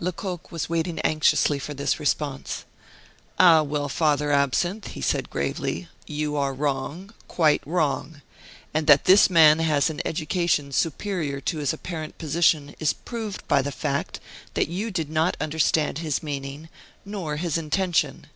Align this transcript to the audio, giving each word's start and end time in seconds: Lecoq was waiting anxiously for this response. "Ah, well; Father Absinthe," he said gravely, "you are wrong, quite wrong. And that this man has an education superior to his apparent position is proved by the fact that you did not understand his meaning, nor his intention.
Lecoq 0.00 0.50
was 0.50 0.68
waiting 0.68 0.98
anxiously 1.02 1.56
for 1.60 1.72
this 1.72 2.00
response. 2.00 2.64
"Ah, 3.38 3.62
well; 3.62 3.88
Father 3.88 4.32
Absinthe," 4.32 4.88
he 4.88 5.00
said 5.00 5.30
gravely, 5.30 5.86
"you 6.04 6.34
are 6.36 6.52
wrong, 6.52 7.14
quite 7.28 7.62
wrong. 7.64 8.20
And 8.74 8.88
that 8.88 9.04
this 9.04 9.30
man 9.30 9.60
has 9.60 9.88
an 9.88 10.00
education 10.04 10.72
superior 10.72 11.40
to 11.42 11.58
his 11.58 11.72
apparent 11.72 12.18
position 12.18 12.74
is 12.80 12.92
proved 12.92 13.46
by 13.46 13.62
the 13.62 13.70
fact 13.70 14.18
that 14.54 14.66
you 14.66 14.90
did 14.90 15.10
not 15.10 15.36
understand 15.40 15.98
his 15.98 16.24
meaning, 16.24 16.68
nor 17.04 17.36
his 17.36 17.56
intention. 17.56 18.26